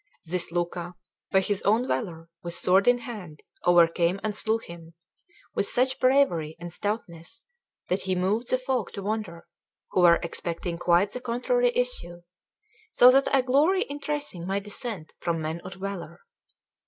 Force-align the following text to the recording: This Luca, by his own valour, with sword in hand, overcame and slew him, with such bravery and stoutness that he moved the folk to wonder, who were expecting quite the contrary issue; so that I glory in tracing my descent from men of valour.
This 0.25 0.51
Luca, 0.51 0.95
by 1.31 1.41
his 1.41 1.61
own 1.61 1.87
valour, 1.87 2.27
with 2.41 2.55
sword 2.55 2.87
in 2.87 2.97
hand, 2.97 3.41
overcame 3.65 4.19
and 4.23 4.35
slew 4.35 4.57
him, 4.57 4.95
with 5.53 5.69
such 5.69 5.99
bravery 5.99 6.55
and 6.59 6.73
stoutness 6.73 7.45
that 7.87 8.01
he 8.01 8.15
moved 8.15 8.49
the 8.49 8.57
folk 8.57 8.91
to 8.93 9.03
wonder, 9.03 9.45
who 9.91 10.01
were 10.01 10.19
expecting 10.23 10.79
quite 10.79 11.11
the 11.11 11.21
contrary 11.21 11.71
issue; 11.77 12.23
so 12.91 13.11
that 13.11 13.27
I 13.31 13.41
glory 13.41 13.83
in 13.83 13.99
tracing 13.99 14.47
my 14.47 14.57
descent 14.57 15.13
from 15.19 15.39
men 15.39 15.59
of 15.61 15.75
valour. 15.75 16.21